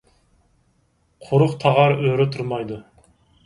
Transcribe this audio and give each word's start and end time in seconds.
قۇرۇق 1.27 1.55
تاغار 1.67 1.95
ئۆرە 2.01 2.29
تۇرمايدۇ. 2.39 2.85